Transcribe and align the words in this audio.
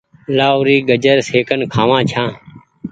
لآهوري 0.37 0.75
گآجر 0.87 1.17
سيڪين 1.29 1.61
کآوآن 1.73 2.03
ڇآن۔ 2.11 2.29